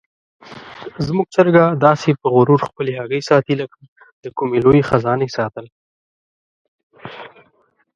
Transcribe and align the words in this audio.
زموږ 1.07 1.27
چرګه 1.35 1.65
داسې 1.85 2.09
په 2.21 2.27
غرور 2.35 2.59
خپلې 2.67 2.91
هګۍ 2.99 3.21
ساتي 3.29 3.53
لکه 3.61 3.79
د 4.23 4.25
کومې 4.37 4.57
لویې 4.65 4.87
خزانې 4.89 5.27
ساتل. 5.37 5.65